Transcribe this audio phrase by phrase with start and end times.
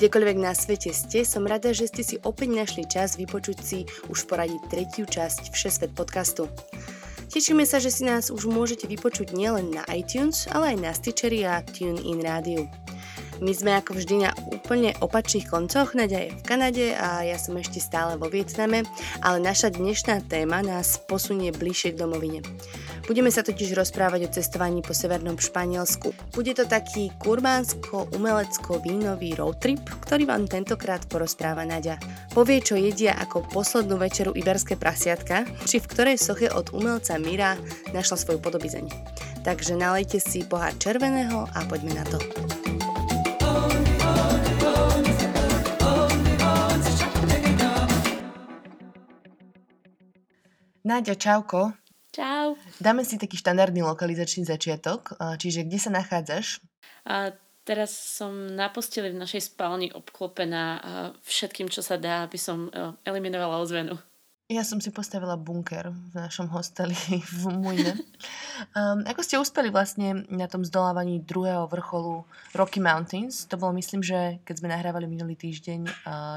[0.00, 4.32] Kdekoľvek na svete ste, som rada, že ste si opäť našli čas vypočuť si už
[4.32, 6.48] poradiť tretiu časť Všesvet podcastu.
[7.28, 11.44] Tešíme sa, že si nás už môžete vypočuť nielen na iTunes, ale aj na Stitcheri
[11.44, 12.64] a TuneIn rádiu.
[13.40, 17.56] My sme ako vždy na úplne opačných koncoch, Nadia je v Kanade a ja som
[17.56, 18.84] ešte stále vo Vietname,
[19.24, 22.44] ale naša dnešná téma nás posunie bližšie k domovine.
[23.08, 26.12] Budeme sa totiž rozprávať o cestovaní po severnom Španielsku.
[26.36, 31.96] Bude to taký kurbánsko-umelecko-vínový road trip, ktorý vám tentokrát porozpráva Nadia.
[32.36, 37.56] Povie, čo jedia ako poslednú večeru iberské prasiatka, či v ktorej soche od umelca Mira
[37.96, 38.84] našla svoju podobizeň.
[39.40, 42.20] Takže nalejte si pohár červeného a poďme na to.
[50.90, 51.70] Náďa, čauko.
[52.10, 52.58] Čau.
[52.82, 56.58] Dáme si taký štandardný lokalizačný začiatok, čiže kde sa nachádzaš?
[57.06, 57.30] A
[57.62, 60.82] teraz som na posteli v našej spálni obklopená
[61.22, 62.66] všetkým, čo sa dá, aby som
[63.06, 63.94] eliminovala ozvenu.
[64.50, 66.98] Ja som si postavila bunker v našom hosteli
[67.38, 67.94] v Mujne.
[68.74, 72.26] Um, ako ste uspeli vlastne na tom zdolávaní druhého vrcholu
[72.58, 73.46] Rocky Mountains?
[73.46, 75.92] To bolo, myslím, že keď sme nahrávali minulý týždeň uh,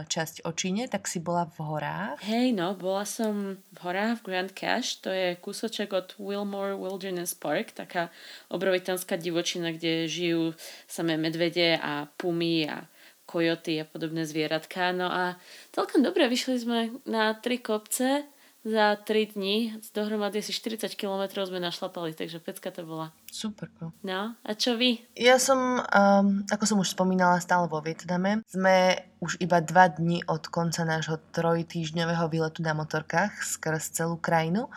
[0.05, 2.21] časť o Číne, tak si bola v horách.
[2.21, 7.33] Hej, no, bola som v horách v Grand Cache, to je kúsoček od Wilmore Wilderness
[7.33, 8.13] Park, taká
[8.53, 10.53] obrovitánska divočina, kde žijú
[10.85, 12.85] samé medvede a pumy a
[13.33, 14.93] kojoty a podobné zvieratka.
[14.93, 15.41] No a
[15.73, 18.29] celkom dobre, vyšli sme na tri kopce
[18.63, 23.11] za 3 dní, dohromady asi 40 km sme našlapali, takže pecka to bola.
[23.27, 23.67] Super.
[24.07, 25.03] No, a čo vy?
[25.19, 28.39] Ja som, um, ako som už spomínala, stále vo Vietname.
[28.47, 34.71] Sme už iba dva dní od konca nášho trojtýždňového výletu na motorkách skrz celú krajinu.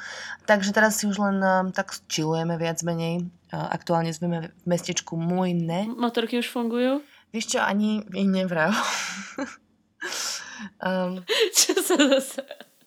[0.51, 3.31] Takže teraz si už len um, tak chillujeme viac menej.
[3.55, 5.87] Uh, aktuálne sme v mestečku Mujne.
[5.95, 7.07] Motorky už fungujú?
[7.35, 8.73] Vieš čo, ani ich nevrav.
[10.83, 11.23] um,
[11.59, 12.43] čo sa zase...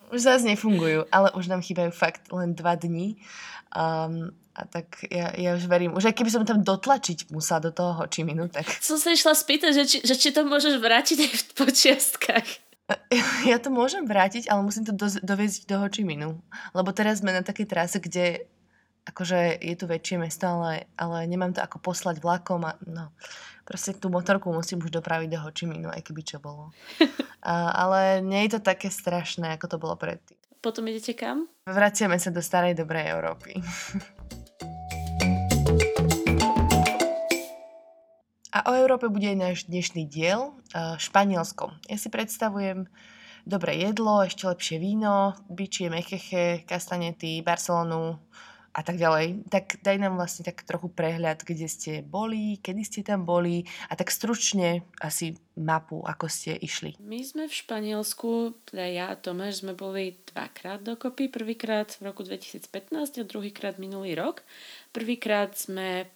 [0.10, 3.22] Už zase nefungujú, ale už nám chýbajú fakt len dva dní.
[3.70, 7.72] Um, a tak ja, ja už verím, už aj keby som tam dotlačiť musela do
[7.72, 8.66] toho Hočiminu, tak...
[8.82, 12.48] Som sa išla spýtať, že či, že či to môžeš vrátiť aj v počiastkách.
[13.46, 16.42] Ja to môžem vrátiť, ale musím to do, doviezť do Hočiminu.
[16.74, 18.50] Lebo teraz sme na takej trase, kde
[19.10, 23.10] akože je tu väčšie mesto, ale, ale nemám to ako poslať vlakom a no
[23.66, 26.70] proste tú motorku musím už dopraviť do Hočiminu, aj keby čo bolo.
[27.40, 30.36] A, ale nie je to také strašné, ako to bolo predtým.
[30.60, 31.48] Potom idete kam?
[31.64, 33.56] Vraciame sa do starej dobrej Európy.
[38.50, 41.70] A o Európe bude aj náš dnešný diel, Španielsko.
[41.88, 42.92] Ja si predstavujem
[43.48, 48.20] dobré jedlo, ešte lepšie víno, bičie, mecheche, kastanety, Barcelonu,
[48.80, 49.52] a tak ďalej.
[49.52, 54.00] Tak daj nám vlastne tak trochu prehľad, kde ste boli, kedy ste tam boli a
[54.00, 56.96] tak stručne asi mapu, ako ste išli.
[57.04, 61.28] My sme v Španielsku, teda ja a Tomáš, sme boli dvakrát dokopy.
[61.28, 64.48] Prvýkrát v roku 2015 a druhýkrát minulý rok.
[64.96, 66.08] Prvýkrát sme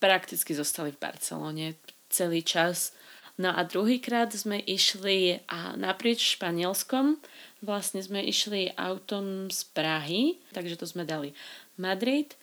[0.00, 1.66] prakticky zostali v Barcelone
[2.08, 2.96] celý čas.
[3.40, 7.16] No a druhýkrát sme išli a naprieč Španielskom.
[7.64, 11.32] Vlastne sme išli autom z Prahy, takže to sme dali
[11.76, 12.34] Madrid,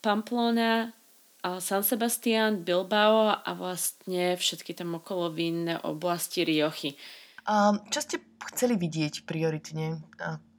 [0.00, 0.94] Pamplona,
[1.58, 6.98] San Sebastian, Bilbao a vlastne všetky tam okolo vinné oblasti Riochy.
[7.48, 8.20] Um, čo ste
[8.52, 10.04] chceli vidieť prioritne,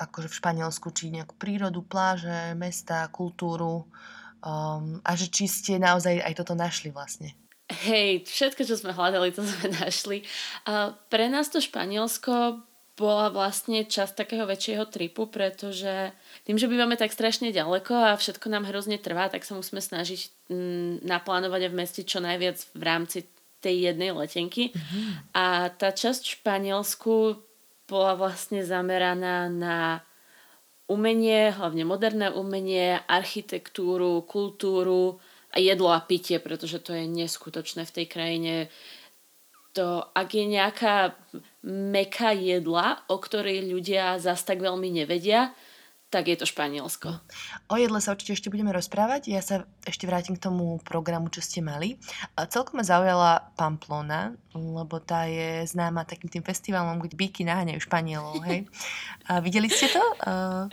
[0.01, 3.85] akože v Španielsku, či nejakú prírodu, pláže, mesta, kultúru
[4.41, 7.37] um, a že či ste naozaj aj toto našli vlastne?
[7.69, 10.25] Hej, všetko, čo sme hľadali, to sme našli.
[10.65, 12.65] Uh, pre nás to Španielsko
[12.99, 16.11] bola vlastne časť takého väčšieho tripu, pretože
[16.43, 20.51] tým, že bývame tak strašne ďaleko a všetko nám hrozne trvá, tak sa musíme snažiť
[20.51, 23.17] mm, naplánovať a v meste čo najviac v rámci
[23.63, 24.75] tej jednej letenky.
[24.75, 25.31] Mm-hmm.
[25.31, 27.15] A tá časť v Španielsku
[27.87, 30.03] bola vlastne zameraná na
[30.91, 35.23] umenie, hlavne moderné umenie, architektúru, kultúru
[35.55, 38.55] a jedlo a pitie, pretože to je neskutočné v tej krajine
[39.73, 41.13] to, ak je nejaká
[41.65, 45.51] meka jedla, o ktorej ľudia zas tak veľmi nevedia,
[46.09, 47.21] tak je to Španielsko.
[47.69, 49.29] O jedle sa určite ešte budeme rozprávať.
[49.29, 52.01] Ja sa ešte vrátim k tomu programu, čo ste mali.
[52.33, 57.85] A celkom ma zaujala Pamplona, lebo tá je známa takým tým festivalom, kde bíky naháňajú
[57.85, 58.41] Španielov.
[58.49, 58.65] Hej?
[59.29, 60.01] A videli ste to?
[60.25, 60.65] Uh...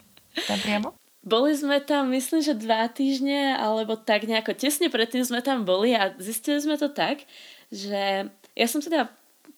[0.48, 0.88] tam priamo?
[1.26, 5.92] Boli sme tam, myslím, že dva týždne, alebo tak nejako tesne predtým sme tam boli
[5.92, 7.26] a zistili sme to tak,
[7.68, 9.10] že ja som teda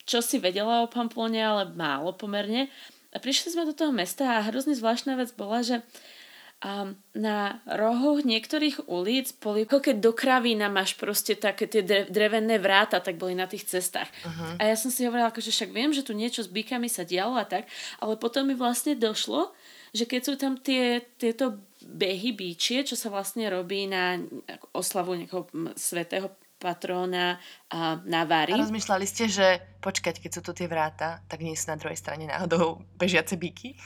[0.09, 2.73] čo si vedela o Pamplone, ale málo pomerne.
[3.13, 5.85] A prišli sme do toho mesta a hrozne zvláštna vec bola, že
[6.59, 11.79] a na rohoch niektorých ulic boli, ako keď do kravína máš proste také tie
[12.11, 14.11] drevené vráta, tak boli na tých cestách.
[14.27, 14.59] Uh-huh.
[14.59, 17.39] A ja som si hovorila, že však viem, že tu niečo s bykami sa dialo
[17.39, 17.63] a tak,
[18.03, 19.55] ale potom mi vlastne došlo,
[19.95, 24.19] že keď sú tam tie, tieto behy bíčie, čo sa vlastne robí na
[24.75, 25.47] oslavu nejakého
[25.79, 26.27] svetého
[26.59, 27.39] patróna
[27.71, 28.51] a Vary.
[28.53, 31.95] A rozmýšľali ste, že počkať, keď sú tu tie vráta, tak nie sú na druhej
[31.95, 33.73] strane náhodou bežiace byky?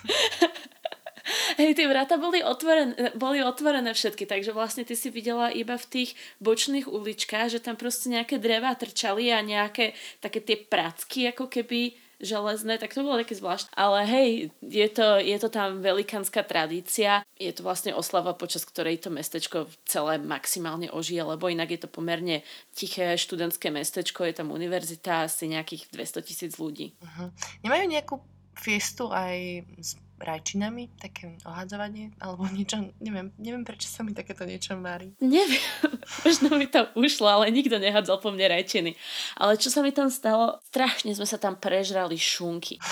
[1.55, 5.85] Hej, tie vráta boli otvorené, boli otvorené všetky, takže vlastne ty si videla iba v
[5.85, 6.09] tých
[6.41, 11.95] bočných uličkách, že tam proste nejaké dreva trčali a nejaké také tie pracky ako keby
[12.23, 13.69] železné, tak to bolo také zvláštne.
[13.75, 14.29] Ale hej,
[14.63, 17.27] je to, je to tam velikánska tradícia.
[17.35, 21.89] Je to vlastne oslava, počas ktorej to mestečko celé maximálne ožije, lebo inak je to
[21.91, 22.41] pomerne
[22.71, 26.95] tiché študentské mestečko, je tam univerzita, asi nejakých 200 tisíc ľudí.
[27.03, 27.29] Uh-huh.
[27.61, 28.15] Nemajú nejakú
[28.57, 34.79] fiestu aj s rajčinami, také ohadzovanie, alebo niečo, neviem, neviem prečo sa mi takéto niečo
[34.79, 35.11] mári.
[35.19, 35.59] Neviem,
[36.25, 38.95] možno mi to ušlo, ale nikto nehadzal po mne rajčiny.
[39.35, 42.79] Ale čo sa mi tam stalo, strašne sme sa tam prežrali šunky.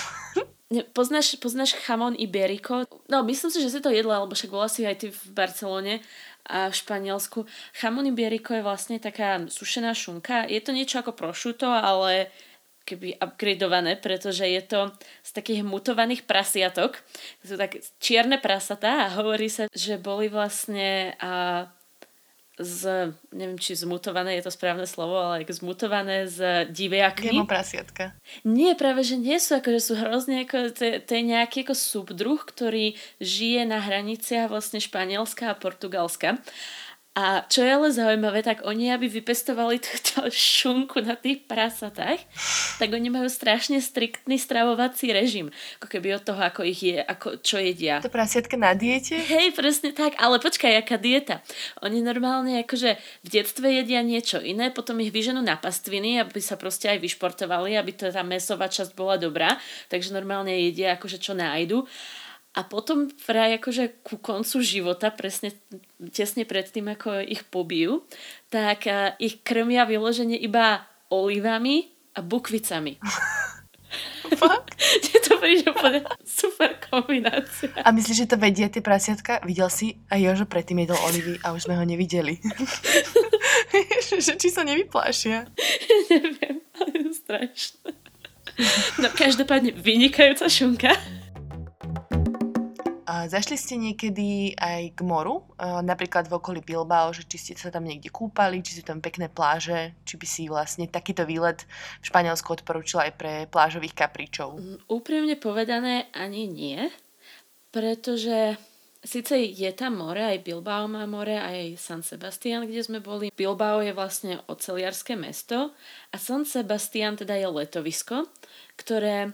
[0.96, 2.88] Poznáš, poznáš chamon iberico?
[3.12, 6.00] No, myslím si, že si to jedla, lebo však bola si aj ty v Barcelone
[6.48, 7.44] a v Španielsku.
[7.75, 10.48] Chamon iberico je vlastne taká sušená šunka.
[10.48, 12.31] Je to niečo ako prošuto, ale
[12.86, 14.92] keby upgradeované, pretože je to
[15.22, 17.00] z takých mutovaných prasiatok.
[17.45, 21.66] Sú tak čierne prasatá a hovorí sa, že boli vlastne a,
[22.62, 27.33] z, neviem, či zmutované je to správne slovo, ale zmutované z diviakmi.
[27.33, 28.13] Nemo prasiatka.
[28.45, 32.42] Nie, práve, že nie sú, akože sú hrozne, ako, to, to je nejaký ako subdruh,
[32.44, 36.38] ktorý žije na hraniciach vlastne Španielska a Portugalska.
[37.12, 42.24] A čo je ale zaujímavé, tak oni, aby vypestovali túto šunku na tých prasatách,
[42.80, 45.52] tak oni majú strašne striktný stravovací režim.
[45.84, 48.00] Ako keby od toho, ako ich je, ako, čo jedia.
[48.00, 49.19] To prasiatka na diete?
[49.19, 51.44] Hej, presne tak, ale počkaj, aká dieta.
[51.84, 56.56] Oni normálne akože v detstve jedia niečo iné, potom ich vyženú na pastviny, aby sa
[56.56, 59.60] proste aj vyšportovali, aby to, tá mesová časť bola dobrá,
[59.92, 61.84] takže normálne jedia akože čo nájdu.
[62.51, 65.56] A potom vraj akože ku koncu života, presne
[66.12, 68.03] tesne pred tým, ako ich pobijú,
[68.51, 68.92] tak
[69.24, 73.00] ich krmia vyloženie iba olivami a bukvicami.
[75.12, 77.75] Je to príde úplne super kombinácia.
[77.83, 79.44] A myslíš, že to vedie tie prasiatka?
[79.44, 80.00] Videl si?
[80.07, 82.39] A Jožo predtým jedol olivy a už sme ho nevideli.
[84.25, 85.44] že či sa nevyplášia?
[86.07, 87.92] Neviem, ale je strašné.
[89.00, 90.92] No každopádne vynikajúca šunka.
[93.12, 97.84] Zašli ste niekedy aj k moru, napríklad v okolí Bilbao, že či ste sa tam
[97.84, 101.68] niekde kúpali, či sú tam pekné pláže, či by si vlastne takýto výlet
[102.00, 104.56] v Španielsku odporúčila aj pre plážových kapričov?
[104.56, 106.88] Mm, úprimne povedané ani nie,
[107.75, 108.56] pretože
[109.02, 113.34] Sice je tam more, aj Bilbao má more, aj San Sebastian, kde sme boli.
[113.34, 115.74] Bilbao je vlastne oceliarské mesto
[116.13, 118.30] a San Sebastian teda je letovisko,
[118.77, 119.34] ktoré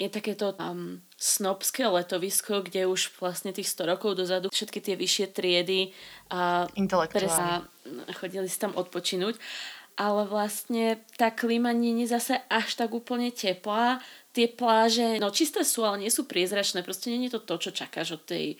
[0.00, 5.26] je takéto um, snobské letovisko, kde už vlastne tých 100 rokov dozadu všetky tie vyššie
[5.36, 5.92] triedy
[6.32, 6.64] a
[7.28, 7.68] sa
[8.16, 9.36] chodili si tam odpočinúť.
[10.00, 14.00] Ale vlastne tá klíma nie je zase až tak úplne teplá.
[14.32, 16.80] Tie pláže, no čisté sú, ale nie sú priezračné.
[16.80, 18.56] Proste nie je to to, čo čakáš od tej,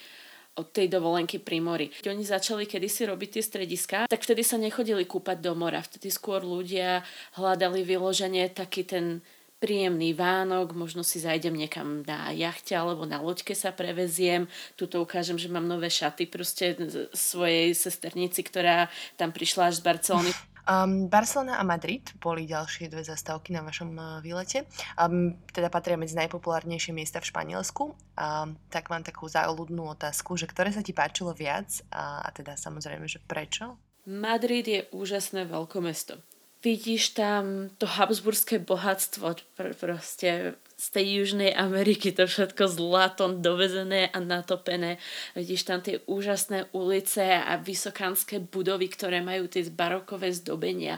[0.60, 1.88] od tej dovolenky pri mori.
[1.88, 5.80] Keď oni začali kedysi robiť tie strediska, tak vtedy sa nechodili kúpať do mora.
[5.80, 7.00] Vtedy skôr ľudia
[7.40, 9.24] hľadali vyloženie taký ten
[9.60, 14.48] príjemný Vánok, možno si zajdem niekam na jachte alebo na loďke sa preveziem.
[14.74, 16.74] Tuto ukážem, že mám nové šaty proste
[17.12, 18.88] svojej sesternici, ktorá
[19.20, 20.32] tam prišla až z Barcelony.
[20.70, 24.64] Um, Barcelona a Madrid boli ďalšie dve zastávky na vašom uh, výlete.
[24.96, 27.92] Um, teda patria medzi najpopulárnejšie miesta v Španielsku.
[28.16, 32.54] Um, tak mám takú záľudnú otázku, že ktoré sa ti páčilo viac a, a teda
[32.56, 33.76] samozrejme, že prečo?
[34.08, 36.29] Madrid je úžasné veľkomesto
[36.62, 44.08] vidíš tam to habsburské bohatstvo pr- proste z tej Južnej Ameriky, to všetko zlatom dovezené
[44.08, 44.96] a natopené.
[45.36, 50.96] Vidíš tam tie úžasné ulice a vysokánske budovy, ktoré majú tie barokové zdobenia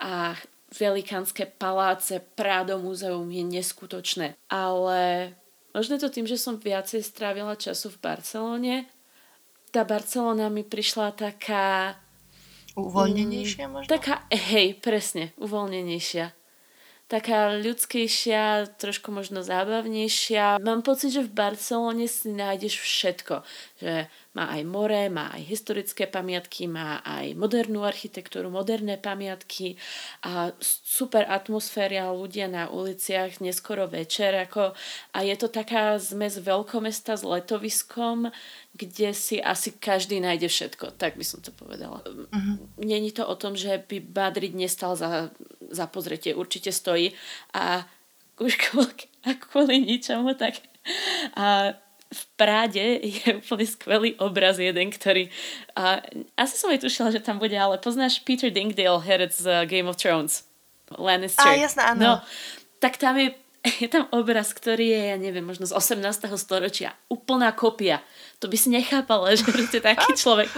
[0.00, 0.32] a
[0.72, 4.40] velikánske paláce, Prádo múzeum je neskutočné.
[4.48, 5.32] Ale
[5.76, 8.76] možno to tým, že som viacej strávila času v Barcelone,
[9.70, 11.94] tá Barcelona mi prišla taká
[12.78, 13.88] Uvoľnenejšia možno?
[13.90, 16.39] Taká, hej, presne, uvoľnenejšia.
[17.10, 20.62] Taká ľudskejšia, trošku možno zábavnejšia.
[20.62, 23.42] Mám pocit, že v Barcelone si nájdeš všetko.
[23.82, 29.74] Že má aj more, má aj historické pamiatky, má aj modernú architektúru, moderné pamiatky
[30.22, 34.46] a super atmosféra, ľudia na uliciach neskoro večer.
[34.46, 34.78] Ako,
[35.10, 38.30] a je to taká zmes veľkomesta s letoviskom,
[38.70, 40.94] kde si asi každý nájde všetko.
[40.94, 41.98] Tak by som to povedala.
[42.06, 42.54] Uh-huh.
[42.78, 45.34] Není to o tom, že by Madrid nestal za,
[45.70, 46.34] za pozretie.
[46.34, 47.14] Určite stojí.
[47.54, 47.86] A
[48.36, 49.06] už kvôli,
[49.48, 50.58] kvôli ničomu, tak
[51.36, 51.76] a
[52.10, 55.30] v Práde je úplne skvelý obraz jeden, ktorý...
[55.78, 56.02] A,
[56.34, 59.94] asi som aj tušila, že tam bude, ale poznáš Peter Dingdale, herec z Game of
[59.94, 60.42] Thrones?
[60.90, 61.46] Lannister.
[61.46, 62.02] Á, jasné, áno.
[62.02, 62.12] No,
[62.82, 63.30] tak tam je,
[63.78, 66.02] je tam obraz, ktorý je, ja neviem, možno z 18.
[66.34, 66.98] storočia.
[67.06, 68.02] Úplná kopia.
[68.42, 70.50] To by si nechápala, že je taký človek.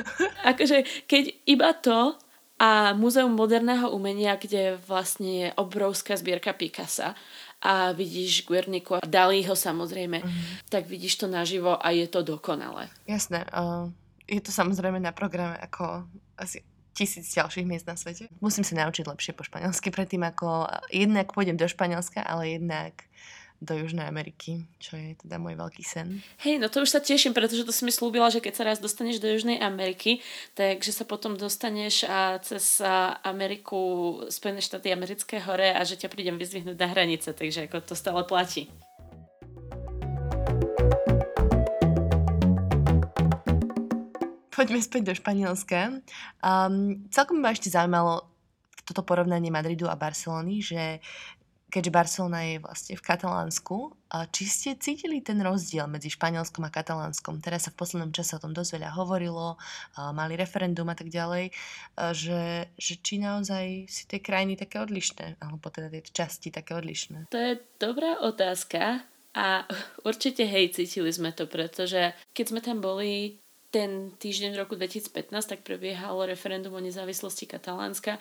[0.57, 2.17] Akože, keď iba to
[2.63, 7.19] a Múzeum moderného umenia, kde vlastne je obrovská zbierka Picasa
[7.59, 10.71] a vidíš Guerniku a Dalího samozrejme, mm-hmm.
[10.71, 12.87] tak vidíš to naživo a je to dokonalé.
[13.11, 13.43] Jasné.
[13.51, 13.91] Uh,
[14.31, 16.07] je to samozrejme na programe ako
[16.39, 16.63] asi
[16.95, 18.31] tisíc ďalších miest na svete.
[18.39, 22.95] Musím sa naučiť lepšie po španielsky predtým, ako jednak pôjdem do Španielska, ale jednak
[23.63, 26.19] do Južnej Ameriky, čo je teda môj veľký sen.
[26.43, 28.83] Hej, no to už sa teším, pretože to si mi slúbila, že keď sa raz
[28.83, 30.19] dostaneš do Južnej Ameriky,
[30.59, 32.83] takže sa potom dostaneš a cez
[33.23, 37.95] Ameriku, Spojené štáty americké hore a že ťa prídem vyzvihnúť na hranice, takže ako to
[37.95, 38.67] stále platí.
[44.53, 46.03] Poďme späť do Španielska.
[46.45, 48.31] Um, celkom ma ešte zaujímalo
[48.85, 50.99] toto porovnanie Madridu a Barcelony, že
[51.73, 53.97] keďže Barcelona je vlastne v Katalánsku,
[54.29, 57.41] či ste cítili ten rozdiel medzi Španielskom a Katalánskom?
[57.41, 59.57] Teraz sa v poslednom čase o tom dosť veľa hovorilo,
[60.13, 61.49] mali referendum a tak ďalej,
[62.13, 67.33] že, že či naozaj si tie krajiny také odlišné, alebo teda tie časti také odlišné?
[67.33, 69.65] To je dobrá otázka a
[70.05, 73.41] určite hej, cítili sme to, pretože keď sme tam boli
[73.73, 78.21] ten týždeň v roku 2015, tak prebiehalo referendum o nezávislosti Katalánska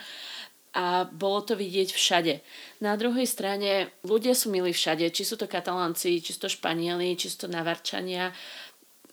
[0.72, 2.34] a bolo to vidieť všade.
[2.80, 7.20] Na druhej strane ľudia sú milí všade, či sú to katalánci, či sú to španieli,
[7.20, 8.32] či sú to navarčania.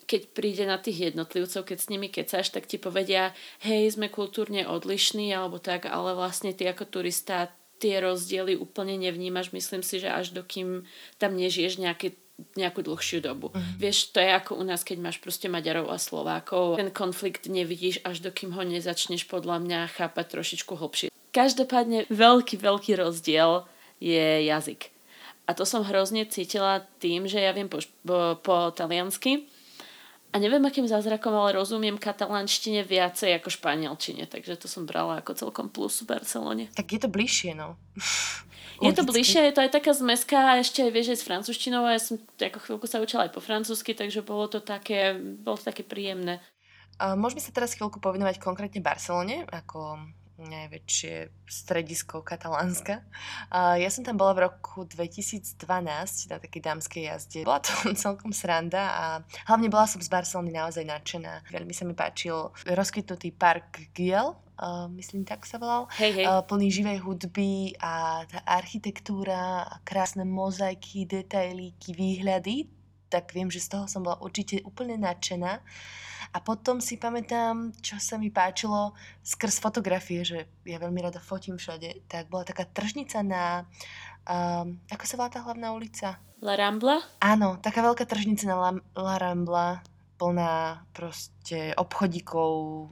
[0.08, 3.34] Keď príde na tých jednotlivcov, keď s nimi kecáš, tak ti povedia,
[3.66, 9.50] hej, sme kultúrne odlišní, alebo tak, ale vlastne ty ako turista tie rozdiely úplne nevnímaš.
[9.52, 10.86] Myslím si, že až dokým
[11.18, 12.14] tam nežiješ nejaké
[12.54, 13.50] nejakú dlhšiu dobu.
[13.50, 13.74] Uh-huh.
[13.82, 16.78] Vieš, to je ako u nás, keď máš proste Maďarov a Slovákov.
[16.78, 21.10] Ten konflikt nevidíš, až dokým ho nezačneš podľa mňa chápať trošičku hlbšie.
[21.30, 23.68] Každopádne veľký, veľký rozdiel
[24.00, 24.90] je jazyk.
[25.48, 29.48] A to som hrozne cítila tým, že ja viem po, po, po taliansky
[30.28, 35.32] a neviem, akým zázrakom, ale rozumiem katalánštine viacej ako španielčine, takže to som brala ako
[35.32, 36.68] celkom plus v Barcelone.
[36.76, 37.80] Tak je to bližšie, no.
[38.78, 41.82] Je to bližšie, je to aj taká zmeska a ešte aj vieš aj s francúzštinou
[41.82, 45.58] a ja som ako chvíľku sa učila aj po francúzsky, takže bolo to také, bolo
[45.58, 46.38] to také príjemné.
[46.94, 49.98] Uh, môžeme sa teraz chvíľku povinovať konkrétne Barcelone, ako
[50.38, 53.02] najväčšie stredisko katalánska.
[53.52, 55.58] Ja som tam bola v roku 2012
[56.30, 57.42] na takej dámskej jazde.
[57.42, 59.04] Bola to celkom sranda a
[59.50, 61.50] hlavne bola som z Barcelony naozaj nadšená.
[61.50, 66.26] Veľmi sa mi páčil rozkvitnutý park Giel, Uh, myslím, tak sa volal, hey.
[66.26, 72.66] Uh, plný živej hudby a tá architektúra, krásne mozaiky, detailíky, výhľady,
[73.06, 75.62] tak viem, že z toho som bola určite úplne nadšená.
[76.32, 78.92] A potom si pamätám, čo sa mi páčilo
[79.24, 83.64] skrz fotografie, že ja veľmi rada fotím všade, tak bola taká tržnica na...
[84.28, 86.20] Um, ako sa volá tá hlavná ulica?
[86.44, 87.00] La Rambla?
[87.24, 89.80] Áno, taká veľká tržnica na La, La Rambla,
[90.18, 92.50] plná proste obchodíkov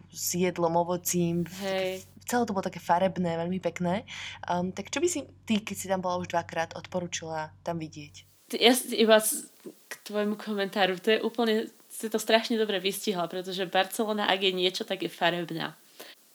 [0.09, 1.45] s jedlom, ovocím.
[1.61, 2.07] Hej.
[2.27, 4.03] Celé to bolo také farebné, veľmi pekné.
[4.47, 8.27] Um, tak čo by si ty, keď si tam bola už dvakrát, odporúčila tam vidieť?
[8.55, 9.19] Ja iba
[9.91, 11.67] k tvojmu komentáru, to je úplne
[11.97, 15.73] si to strašne dobre vystihla, pretože Barcelona, ak je niečo, tak je farebná.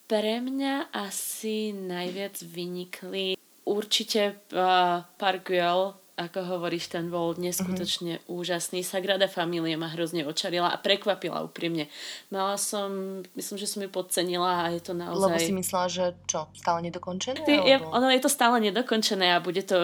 [0.10, 3.38] Pre mňa asi najviac vynikli
[3.70, 8.42] určite uh, Park Güell, ako hovoríš, ten bol neskutočne uh-huh.
[8.42, 8.82] úžasný.
[8.84, 11.88] Sagrada Familia ma hrozne očarila a prekvapila úprimne.
[12.34, 15.30] Mala som, myslím, že som ju podcenila a je to naozaj...
[15.30, 17.42] Lebo si myslela, že čo, stále nedokončené?
[17.42, 19.78] Ty, je, ono je to stále nedokončené a bude to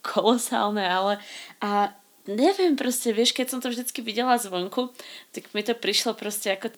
[0.00, 1.18] kolosálne, ale
[1.60, 1.90] a
[2.28, 4.92] neviem proste, vieš, keď som to vždycky videla zvonku,
[5.32, 6.72] tak mi to prišlo proste ako,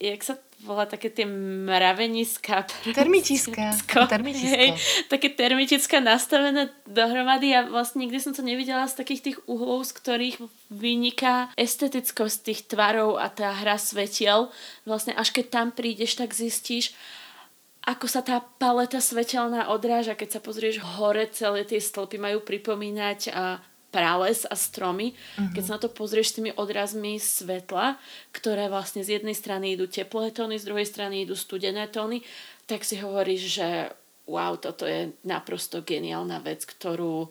[0.00, 2.68] jak sa volá také tie mraveniska.
[2.92, 3.76] Termitiska.
[4.08, 4.48] Termitisko.
[4.48, 4.76] Hej,
[5.08, 9.92] také termitiska nastavené dohromady a vlastne nikdy som to nevidela z takých tých uhlov, z
[9.96, 10.36] ktorých
[10.68, 14.52] vyniká estetickosť tých tvarov a tá hra svetiel.
[14.84, 16.92] Vlastne až keď tam prídeš, tak zistíš,
[17.80, 23.32] ako sa tá paleta svetelná odráža, keď sa pozrieš hore, celé tie stĺpy majú pripomínať
[23.32, 25.12] a prales a stromy.
[25.12, 25.52] Uh-huh.
[25.52, 27.98] Keď sa na to pozrieš s tými odrazmi svetla,
[28.30, 32.22] ktoré vlastne z jednej strany idú teplé tóny, z druhej strany idú studené tóny,
[32.70, 33.68] tak si hovoríš, že
[34.30, 37.26] wow, toto je naprosto geniálna vec, ktorú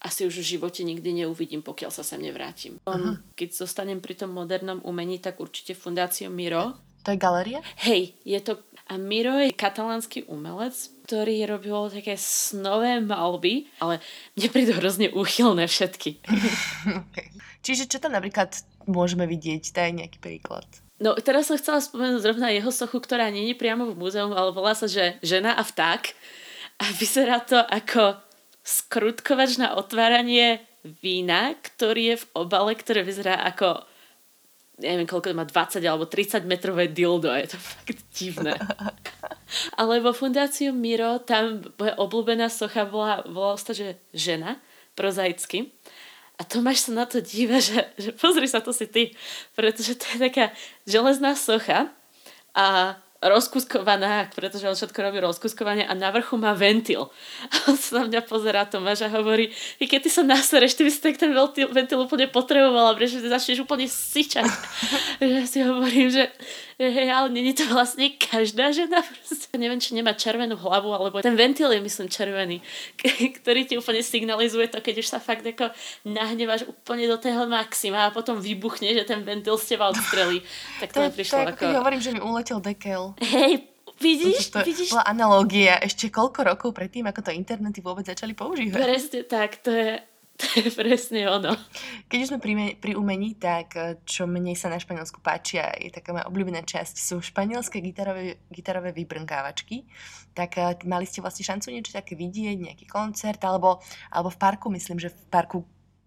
[0.00, 2.80] asi už v živote nikdy neuvidím, pokiaľ sa sem nevrátim.
[2.88, 3.20] Uh-huh.
[3.36, 6.89] Keď zostanem pri tom modernom umení, tak určite Fundácio Miro.
[7.04, 7.60] To je galéria?
[7.80, 10.74] Hej, je to a Miro je katalánsky umelec,
[11.06, 14.02] ktorý robil také snové malby, ale
[14.34, 16.18] mne prídu hrozne úchylné všetky.
[17.06, 17.30] okay.
[17.62, 18.50] Čiže čo tam napríklad
[18.90, 19.70] môžeme vidieť?
[19.70, 20.66] Daj nejaký príklad.
[20.98, 24.50] No teraz som chcela spomenúť zrovna jeho sochu, ktorá nie je priamo v múzeu, ale
[24.50, 26.10] volá sa, že Žena a vták.
[26.82, 28.18] A vyzerá to ako
[28.66, 33.86] skrutkovač na otváranie vína, ktorý je v obale, ktoré vyzerá ako
[34.80, 38.56] neviem koľko má 20 alebo 30 metrové dildo, je to fakt divné.
[39.76, 44.58] Ale vo fundáciu Miro tam moja obľúbená socha bola, bola sa, že žena,
[44.96, 45.76] prozaicky.
[46.40, 49.12] A Tomáš sa na to díva, že, že pozri sa, to si ty.
[49.52, 50.56] Pretože to je taká
[50.88, 51.92] železná socha
[52.56, 57.12] a rozkuskovaná, pretože on všetko robí rozkuskovanie a na vrchu má ventil.
[57.52, 60.88] A on sa na mňa pozerá Tomáš a hovorí, i keď ty sa nasereš, ty
[60.88, 64.48] by si tak ten ventil, ventil úplne potrebovala, pretože ty začneš úplne syčať.
[65.20, 66.32] že si hovorím, že
[66.88, 69.04] hej, ale není to vlastne každá žena.
[69.04, 69.52] Proste.
[69.60, 72.64] Neviem, či nemá červenú hlavu, alebo ten ventil je, myslím, červený,
[73.44, 75.68] ktorý ti úplne signalizuje to, keď už sa fakt ako
[76.08, 80.40] nahneváš úplne do toho maxima a potom vybuchne, že ten ventil z teba odstrelí.
[80.80, 81.62] Tak to, to mi prišlo to ako...
[81.68, 83.09] Keď hovorím, že mi uletel dekel.
[83.18, 84.48] Hej, Vidíš?
[84.50, 84.96] To, to vidíš?
[84.96, 88.80] bola analogia ešte koľko rokov predtým, ako to internety vôbec začali používať.
[88.80, 90.00] Presne tak, to je,
[90.40, 91.52] to je presne ono.
[92.08, 95.92] Keď už sme pri, pri umení, tak eh, čo mne sa na Španielsku páčia, je
[95.92, 99.84] taká moja obľúbená časť, sú španielské gitarové, gitarové vybrnkávačky.
[100.32, 104.72] Tak eh, mali ste vlastne šancu niečo také vidieť, nejaký koncert, alebo, alebo v parku,
[104.72, 105.58] myslím, že v parku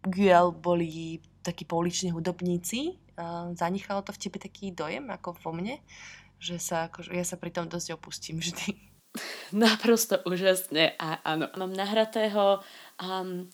[0.01, 2.99] Guel boli takí pouliční hudobníci.
[3.13, 5.77] Uh, zanechalo to v tebe taký dojem, ako vo mne,
[6.43, 8.75] že sa, akože, ja sa pri tom dosť opustím vždy.
[9.55, 11.47] Naprosto úžasne a áno.
[11.55, 12.59] Mám nahratého
[12.99, 13.47] um,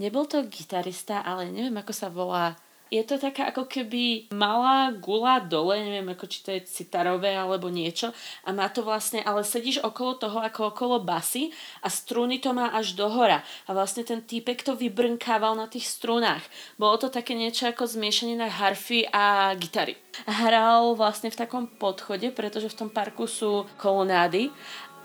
[0.00, 2.56] Nebol to gitarista, ale neviem, ako sa volá.
[2.90, 7.70] Je to taká ako keby malá gula dole, neviem, ako či to je citarové alebo
[7.70, 8.10] niečo.
[8.42, 12.74] A má to vlastne, ale sedíš okolo toho ako okolo basy a struny to má
[12.74, 13.46] až do hora.
[13.70, 16.42] A vlastne ten týpek to vybrnkával na tých strunách.
[16.82, 17.86] Bolo to také niečo ako
[18.34, 19.94] na harfy a gitary.
[20.26, 24.50] Hral vlastne v takom podchode, pretože v tom parku sú kolonády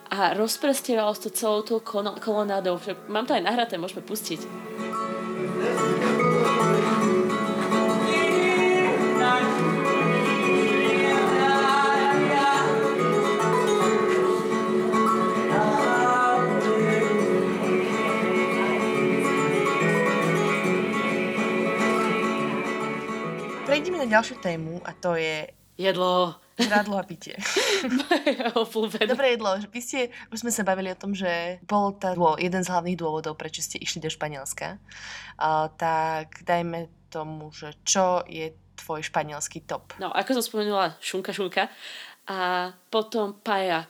[0.09, 1.81] a rozprestieval to celou tou
[2.17, 2.81] kolonádou.
[3.09, 4.41] Mám to aj nahraté, môžeme pustiť.
[23.85, 25.45] Prejdeme na ďalšiu tému a to je
[25.77, 26.33] jedlo.
[26.57, 27.37] Žrádlo a pitie.
[29.13, 29.61] Dobre jedlo.
[29.69, 29.99] Vy ste,
[30.33, 33.77] už sme sa bavili o tom, že bol tá, jeden z hlavných dôvodov, prečo ste
[33.77, 34.81] išli do Španielska.
[35.37, 39.93] Uh, tak dajme tomu, že čo je tvoj španielský top?
[40.01, 41.69] No, ako som spomenula, šunka, šunka.
[42.25, 43.85] A potom paja.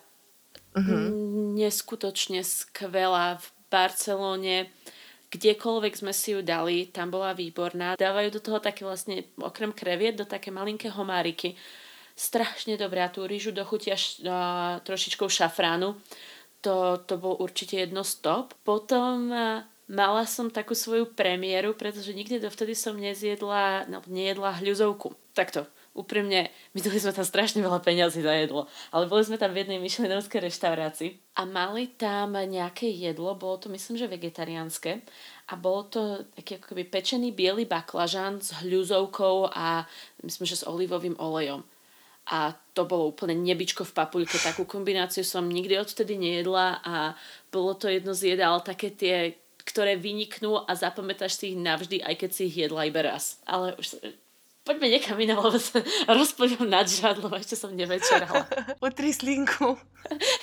[0.75, 1.55] Uh-huh.
[1.55, 4.75] Neskutočne skvelá v Barcelóne
[5.35, 7.99] kdekoľvek sme si ju dali, tam bola výborná.
[7.99, 11.59] Dávajú do toho také vlastne, okrem kreviet, do také malinké homáriky
[12.15, 15.99] strašne dobré a tú rýžu dochutia š, uh, trošičkou šafránu.
[16.63, 18.55] To, to bol určite jedno stop.
[18.63, 25.13] Potom uh, mala som takú svoju premiéru, pretože nikdy dovtedy som nezjedla, no, nejedla hľuzovku.
[25.35, 29.63] Takto, úprimne, dali sme tam strašne veľa peňazí za jedlo, ale boli sme tam v
[29.63, 35.01] jednej myšlenovskej reštaurácii a mali tam nejaké jedlo, bolo to myslím, že vegetariánske
[35.49, 36.01] a bolo to
[36.35, 39.87] taký ako keby pečený biely baklažan s hľuzovkou a
[40.21, 41.63] myslím, že s olivovým olejom
[42.25, 44.41] a to bolo úplne nebičko v papuľke.
[44.41, 47.13] Takú kombináciu som nikdy odtedy nejedla a
[47.53, 52.15] bolo to jedno z jedál také tie, ktoré vyniknú a zapamätáš si ich navždy, aj
[52.17, 53.37] keď si ich jedla iba raz.
[53.45, 54.01] Ale už
[54.65, 58.49] poďme niekam iné, lebo sa rozplňam nad žadlom, ešte som nevečerala.
[58.85, 59.77] Utri slinku.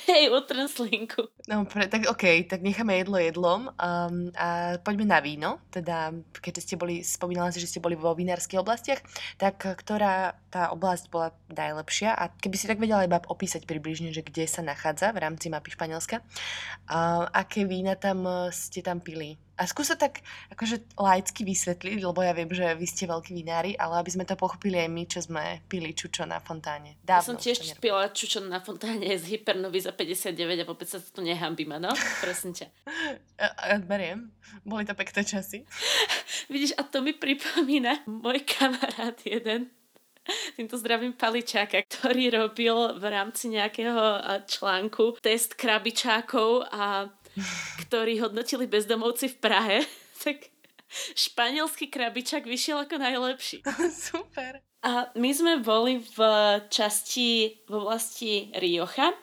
[0.07, 1.27] Hej, utrem slinku.
[1.47, 5.59] No, pre, tak OK, tak necháme jedlo jedlom um, a poďme na víno.
[5.71, 8.99] Teda, keďže ste boli, spomínala si, že ste boli vo vinárskych oblastiach,
[9.39, 14.23] tak ktorá tá oblasť bola najlepšia a keby si tak vedela iba opísať približne, že
[14.23, 19.39] kde sa nachádza v rámci mapy Španielska, uh, aké vína tam ste tam pili?
[19.53, 24.01] A skúsa tak akože laicky vysvetliť, lebo ja viem, že vy ste veľkí vinári, ale
[24.01, 26.97] aby sme to pochopili aj my, čo sme pili čučo na fontáne.
[27.05, 30.97] Dávno ja som tiež pila čučo na fontáne z Hypernovy za 59 a vôbec sa
[30.97, 31.93] to nehambím, no?
[32.17, 32.67] Prosím ťa.
[33.85, 34.33] Beriem.
[34.65, 35.69] Boli to pekné časy.
[36.53, 39.69] Vidíš, a to mi pripomína môj kamarát jeden,
[40.55, 47.11] týmto zdravím Paličáka, ktorý robil v rámci nejakého článku test krabičákov a
[47.87, 49.77] ktorí hodnotili bezdomovci v Prahe,
[50.23, 50.49] tak
[51.17, 53.65] španielský krabičak vyšiel ako najlepší.
[54.11, 54.61] Super.
[54.83, 56.19] A my sme boli v
[56.67, 59.15] časti v oblasti Riocha,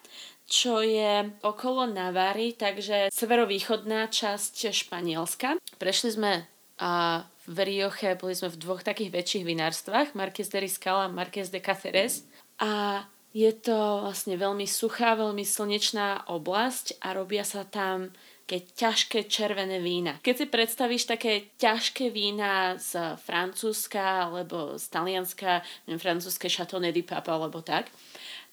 [0.48, 5.60] čo je okolo Navary, takže severovýchodná časť Španielska.
[5.76, 6.32] Prešli sme
[6.80, 11.52] a v Rioche, boli sme v dvoch takých väčších vinárstvách, Marqués de Riscal a Marqués
[11.52, 12.24] de Cáceres.
[12.56, 18.10] A je to vlastne veľmi suchá, veľmi slnečná oblasť a robia sa tam
[18.50, 20.18] také ťažké červené vína.
[20.26, 27.06] Keď si predstavíš také ťažké vína z Francúzska alebo z Talianska, neviem, francúzske Chateauneuf du
[27.06, 27.94] Pape alebo tak,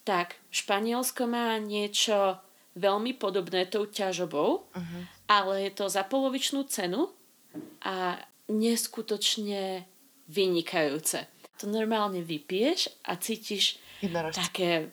[0.06, 2.38] tak Španielsko má niečo
[2.78, 5.02] veľmi podobné tou ťažobou, uh-huh.
[5.26, 7.10] ale je to za polovičnú cenu
[7.82, 8.22] a
[8.54, 9.90] neskutočne
[10.30, 11.26] vynikajúce.
[11.58, 14.42] To normálne vypiješ a cítiš Jednorožce.
[14.42, 14.92] také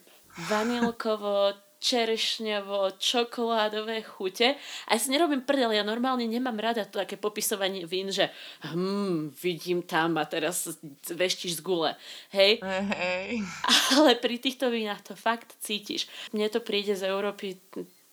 [0.49, 1.53] vanilkovo,
[1.85, 4.57] čerešňovo, čokoládové chute.
[4.89, 8.33] A ja si nerobím prdel, ja normálne nemám rada to také popisovanie vín, že
[8.65, 10.65] hm, vidím tam a teraz
[11.05, 11.93] veštíš z gule.
[12.33, 12.57] Hej?
[12.65, 13.45] Hej.
[13.93, 16.09] Ale pri týchto vínach to fakt cítiš.
[16.33, 17.61] Mne to príde z Európy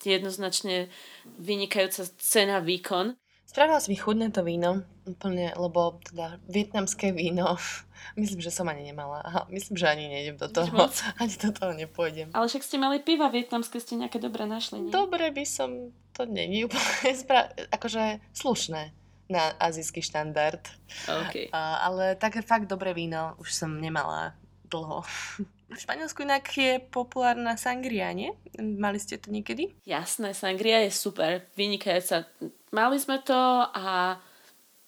[0.04, 0.92] jednoznačne
[1.38, 3.14] vynikajúca cena výkon.
[3.46, 7.58] Spravila si mi chudné to víno, úplne, lebo teda vietnamské víno,
[8.20, 9.20] myslím, že som ani nemala.
[9.22, 10.88] Aha, myslím, že ani nejdem do toho.
[11.20, 12.30] Ani do toho nepôjdem.
[12.32, 14.90] Ale však ste mali piva vietnamské, ste nejaké dobré našli, nie?
[14.94, 18.94] Dobre by som, to není úplne spra- akože slušné
[19.32, 20.60] na azijský štandard.
[21.08, 21.48] Okay.
[21.56, 24.36] A, ale také fakt dobré víno už som nemala
[24.68, 25.04] dlho.
[25.72, 28.36] V Španielsku inak je populárna sangria, nie?
[28.60, 29.72] Mali ste to niekedy?
[29.88, 32.28] Jasné, sangria je super, vynikajúca.
[32.72, 33.36] Mali sme to
[33.68, 34.16] a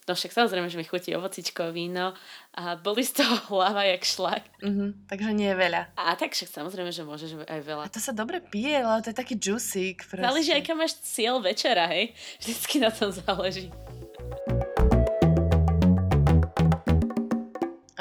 [0.04, 2.12] No však samozrejme, že mi chutí ovocičko, víno
[2.60, 4.44] a boli z toho hlava jak šlak.
[4.60, 5.96] Mm-hmm, takže nie je veľa.
[5.96, 7.88] A tak však samozrejme, že môžeš aj veľa.
[7.88, 9.96] A to sa dobre pije, ale to je taký juicy.
[9.96, 12.12] Záleží aj kam máš cieľ večera, hej?
[12.36, 13.72] Vždycky na tom záleží.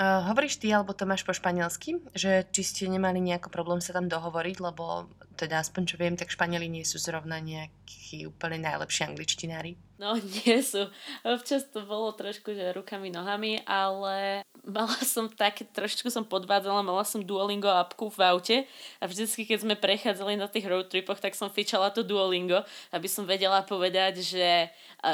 [0.04, 4.12] Uh, hovoríš ty alebo Tomáš po španielsky, že či ste nemali nejaký problém sa tam
[4.12, 5.08] dohovoriť, lebo
[5.40, 9.80] teda aspoň čo viem, tak Španieli nie sú zrovna nejakí úplne najlepší angličtinári.
[10.04, 10.92] No nie sú.
[11.24, 17.08] Občas to bolo trošku, že rukami, nohami, ale mala som také, trošičku som podvádzala, mala
[17.08, 18.58] som Duolingo apku v aute
[19.00, 22.60] a vždycky, keď sme prechádzali na tých road tripoch, tak som fičala to Duolingo,
[22.92, 24.68] aby som vedela povedať, že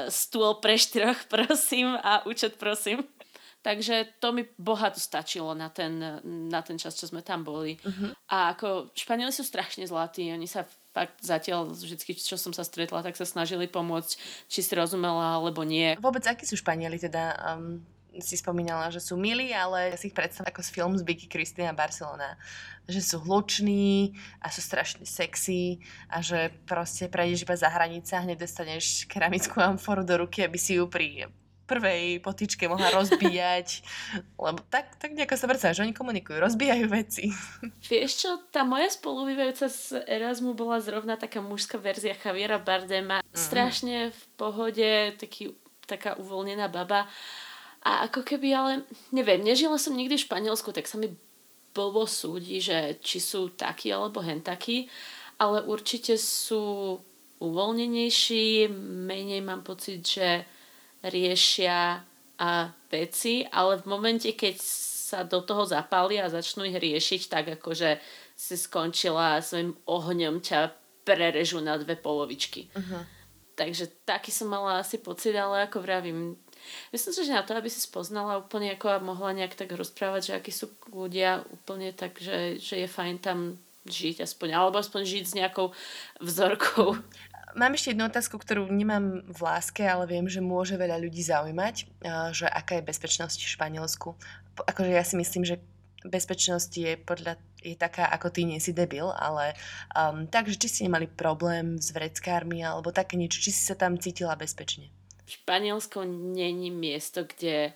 [0.09, 3.05] stôl pre štyroch prosím a účet prosím.
[3.59, 5.99] Takže to mi bohato stačilo na ten,
[6.47, 7.75] na ten čas, čo sme tam boli.
[7.83, 8.15] Uh-huh.
[8.31, 10.63] A ako Španieli sú strašne zlatí, oni sa
[10.95, 14.15] fakt zatiaľ vždy, čo som sa stretla, tak sa snažili pomôcť,
[14.47, 15.99] či si rozumela alebo nie.
[15.99, 17.35] Vôbec akí sú Španieli teda?
[17.35, 17.83] Um,
[18.17, 21.27] si spomínala, že sú milí, ale ja si ich predstavím ako z film z Vicky
[21.29, 22.41] Cristina Barcelona.
[22.89, 25.77] Že sú hluční a sú strašne sexy
[26.09, 30.57] a že proste prejdeš iba za hranice a hneď dostaneš keramickú amforu do ruky, aby
[30.57, 31.29] si ju pri
[31.69, 33.85] prvej potičke mohla rozbíjať,
[34.45, 37.29] lebo tak, tak nejako sa predstavia, že oni komunikujú, rozbijajú veci.
[37.93, 43.21] Vieš čo, tá moja spolubývajúca z Erasmu bola zrovna taká mužská verzia Javiera Bardema.
[43.21, 43.25] Mm.
[43.37, 44.89] Strašne v pohode,
[45.21, 45.53] taký,
[45.85, 47.05] taká uvoľnená baba.
[47.85, 48.71] A ako keby, ale
[49.13, 51.15] neviem, nežila som nikdy v Španielsku, tak sa mi
[51.71, 54.89] blbo súdi, že či sú takí alebo hen takí,
[55.39, 56.97] ale určite sú
[57.39, 58.67] uvoľnenejší,
[59.07, 60.43] menej mám pocit, že
[61.03, 62.03] riešia
[62.39, 62.51] a
[62.87, 64.55] veci, ale v momente, keď
[65.09, 67.99] sa do toho zapália a začnú ich riešiť, tak akože
[68.39, 70.71] si skončila svojim ohňom ťa
[71.03, 72.71] prerežu na dve polovičky.
[72.71, 73.03] Uh-huh.
[73.59, 76.39] Takže taký som mala asi pocit, ale ako vravím,
[76.95, 80.31] myslím si, že na to, aby si spoznala úplne ako a mohla nejak tak rozprávať,
[80.31, 85.01] že akí sú ľudia úplne tak, že, že je fajn tam žiť aspoň, alebo aspoň
[85.03, 85.75] žiť s nejakou
[86.23, 86.95] vzorkou.
[87.57, 91.75] Mám ešte jednu otázku, ktorú nemám v láske, ale viem, že môže veľa ľudí zaujímať,
[92.35, 94.09] že aká je bezpečnosť v Španielsku.
[94.69, 95.57] Akože ja si myslím, že
[96.05, 99.51] bezpečnosť je podľa je taká, ako ty nie si debil, ale
[99.91, 103.99] um, takže či si nemali problém s vreckármi alebo také niečo, či si sa tam
[103.99, 104.87] cítila bezpečne?
[105.27, 107.75] Španielsko není miesto, kde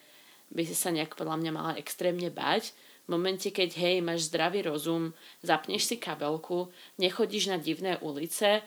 [0.55, 2.71] by si sa nejak podľa mňa mala extrémne bať.
[3.03, 5.11] V momente, keď hej, máš zdravý rozum,
[5.43, 8.63] zapneš si kabelku, nechodíš na divné ulice,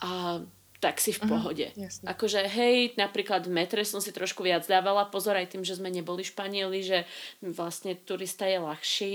[0.00, 0.40] a
[0.80, 1.66] tak si v Mhm, pohode.
[1.76, 2.04] jasne.
[2.08, 5.92] Akože hej, napríklad v metre som si trošku viac dávala pozor aj tým, že sme
[5.92, 7.04] neboli Španieli, že
[7.44, 9.14] vlastne turista je ľahší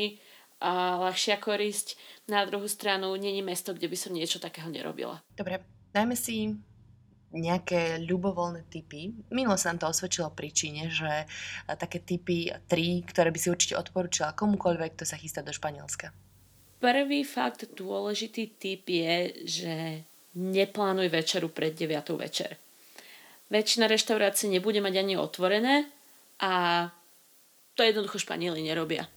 [0.61, 1.97] a ľahšia korisť.
[2.29, 5.25] Na druhú stranu není mesto, kde by som niečo takého nerobila.
[5.33, 6.53] Dobre, dajme si
[7.33, 9.11] nejaké ľubovoľné typy.
[9.33, 11.25] Milo sa nám to osvedčilo pri Číne, že e,
[11.75, 16.15] také typy tri, ktoré by si určite odporúčala komukoľvek, kto sa chystá do Španielska.
[16.79, 19.75] Prvý fakt dôležitý typ je, že
[20.35, 22.59] neplánuj večeru pred 9 večer.
[23.49, 25.87] Väčšina reštaurácií nebude mať ani otvorené
[26.41, 26.85] a
[27.75, 29.07] to jednoducho Španieli nerobia.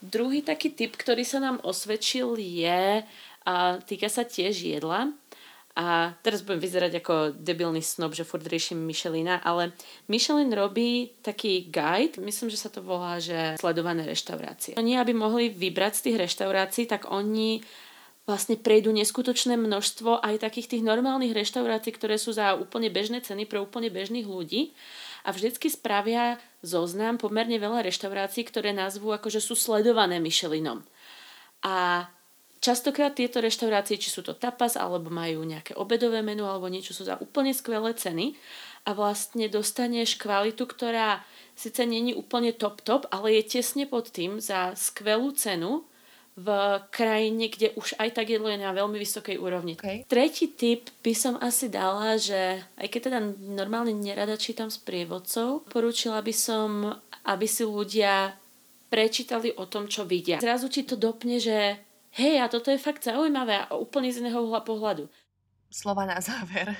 [0.00, 3.02] Druhý taký typ, ktorý sa nám osvedčil je,
[3.44, 5.10] a týka sa tiež jedla,
[5.78, 9.72] a teraz budem vyzerať ako debilný snob, že furt riešim Michelina, ale
[10.10, 14.74] Michelin robí taký guide, myslím, že sa to volá, že sledované reštaurácie.
[14.76, 17.62] Oni, aby mohli vybrať z tých reštaurácií, tak oni
[18.30, 23.50] vlastne prejdú neskutočné množstvo aj takých tých normálnych reštaurácií, ktoré sú za úplne bežné ceny
[23.50, 24.70] pre úplne bežných ľudí.
[25.26, 30.86] A vždycky spravia zoznam pomerne veľa reštaurácií, ktoré nazvú ako, sú sledované Michelinom.
[31.66, 32.06] A
[32.62, 37.02] častokrát tieto reštaurácie, či sú to tapas, alebo majú nejaké obedové menu, alebo niečo sú
[37.04, 38.38] za úplne skvelé ceny.
[38.86, 41.20] A vlastne dostaneš kvalitu, ktorá
[41.52, 45.84] síce není úplne top top, ale je tesne pod tým za skvelú cenu
[46.40, 46.48] v
[46.88, 49.76] krajine, kde už aj tak jedlo je na veľmi vysokej úrovni.
[49.76, 50.08] Okay.
[50.08, 53.20] Tretí tip by som asi dala, že aj keď teda
[53.52, 56.96] normálne nerada čítam s prievodcov, porúčila by som,
[57.28, 58.32] aby si ľudia
[58.88, 60.40] prečítali o tom, čo vidia.
[60.42, 61.76] Zrazu ti to dopne, že
[62.16, 65.06] hej, a toto je fakt zaujímavé a úplne z iného pohľadu.
[65.70, 66.74] Slova na záver.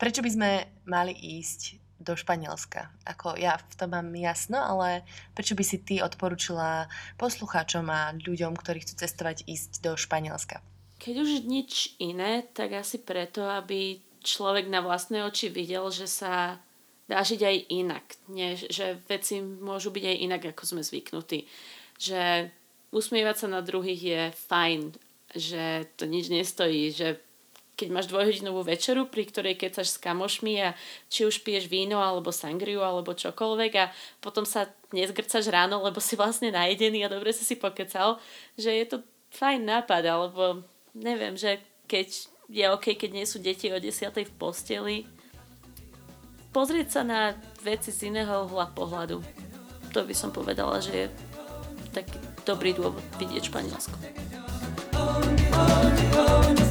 [0.00, 0.50] Prečo by sme
[0.88, 2.92] mali ísť do Španielska?
[3.08, 6.86] Ako ja v tom mám jasno, ale prečo by si ty odporúčila
[7.16, 10.60] poslucháčom a ľuďom, ktorí chcú cestovať, ísť do Španielska?
[11.00, 16.60] Keď už nič iné, tak asi preto, aby človek na vlastné oči videl, že sa
[17.04, 18.04] dá žiť aj inak.
[18.32, 21.44] Nie, že veci môžu byť aj inak, ako sme zvyknutí.
[22.00, 22.48] Že
[22.92, 24.80] usmievať sa na druhých je fajn,
[25.34, 27.20] že to nič nestojí, že
[27.74, 30.78] keď máš dvojhodinovú večeru, pri ktorej kecaš s kamošmi a
[31.10, 33.90] či už piješ víno alebo sangriu alebo čokoľvek a
[34.22, 38.22] potom sa nezgrcaš ráno, lebo si vlastne najedený a dobre si si pokecal,
[38.54, 38.96] že je to
[39.34, 40.62] fajn nápad, alebo
[40.94, 41.58] neviem, že
[41.90, 44.14] keď je OK, keď nie sú deti o 10.
[44.14, 44.96] v posteli,
[46.54, 47.34] pozrieť sa na
[47.66, 49.18] veci z iného uhla pohľadu.
[49.90, 51.06] To by som povedala, že je
[51.90, 53.94] taký dobrý dôvod vidieť Španielsko.
[54.94, 56.63] Veľmi sa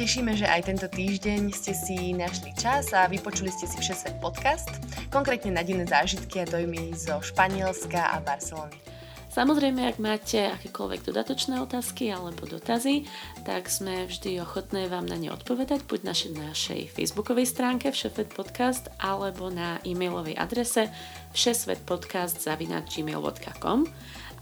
[0.00, 4.72] tešíme, že aj tento týždeň ste si našli čas a vypočuli ste si Všesvet podcast,
[5.12, 8.80] konkrétne na denné zážitky a dojmy zo Španielska a Barcelony.
[9.28, 13.04] Samozrejme, ak máte akékoľvek dodatočné otázky alebo dotazy,
[13.44, 18.88] tak sme vždy ochotné vám na ne odpovedať, buď na našej facebookovej stránke Všesvet podcast
[18.96, 20.88] alebo na e-mailovej adrese
[21.36, 23.78] všesvetpodcast.gmail.com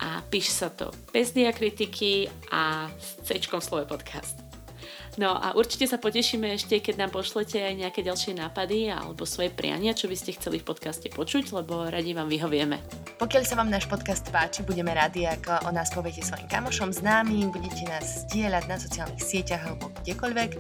[0.07, 4.48] a píš sa to bez diakritiky a s C slove podcast.
[5.19, 9.51] No a určite sa potešíme ešte, keď nám pošlete aj nejaké ďalšie nápady alebo svoje
[9.51, 12.79] priania, čo by ste chceli v podcaste počuť, lebo radi vám vyhovieme.
[13.19, 17.51] Pokiaľ sa vám náš podcast páči, budeme radi, ak o nás poviete svojim kamošom, známym,
[17.51, 20.51] budete nás zdieľať na sociálnych sieťach alebo kdekoľvek.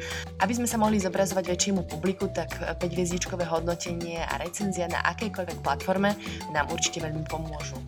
[0.42, 5.62] Aby sme sa mohli zobrazovať väčšiemu publiku, tak 5 hviezdičkové hodnotenie a recenzia na akejkoľvek
[5.62, 6.18] platforme
[6.51, 7.79] nám určite veľmi pomôžu.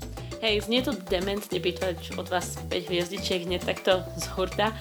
[0.40, 4.72] Hej, znie to dementne byť od vás 5 hviezdičiek hneď takto z hurta,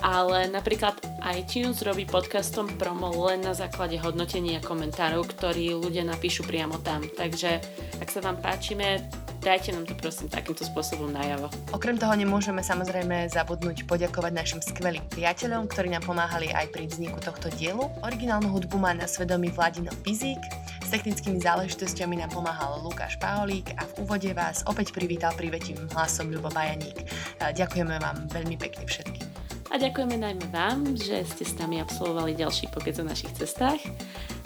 [0.00, 0.96] ale napríklad
[1.36, 7.04] iTunes robí podcastom promo len na základe hodnotenia komentárov, ktorí ľudia napíšu priamo tam.
[7.12, 7.60] Takže
[8.00, 9.04] ak sa vám páčime,
[9.44, 11.52] dajte nám to prosím takýmto spôsobom najavo.
[11.76, 17.20] Okrem toho nemôžeme samozrejme zabudnúť poďakovať našim skvelým priateľom, ktorí nám pomáhali aj pri vzniku
[17.20, 17.84] tohto dielu.
[18.00, 23.88] Originálnu hudbu má na svedomí Vladino Pizík, s technickými záležitosťami nám pomáhal Lukáš Paolík a
[23.88, 27.08] v úvode vás opäť privítal privetím hlasom Ľubo Bajaník.
[27.40, 29.24] Ďakujeme vám veľmi pekne všetkým.
[29.72, 33.80] A ďakujeme najmä vám, že ste s nami absolvovali ďalší pokec o našich cestách.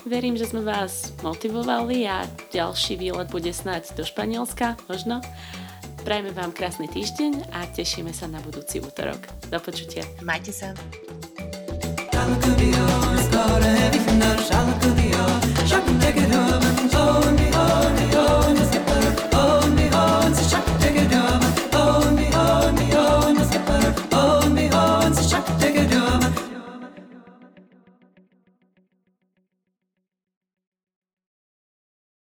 [0.06, 2.22] Verím, že sme vás motivovali a
[2.54, 5.18] ďalší výlet bude snáď do Španielska, možno.
[6.06, 9.18] Prajme vám krásny týždeň a tešíme sa na budúci útorok.
[9.50, 10.06] Do počutia.
[10.22, 10.70] Majte sa.
[15.72, 16.55] I take it home.